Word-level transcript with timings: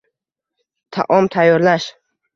Taom 0.97 1.27
tayyorlash. 1.37 1.91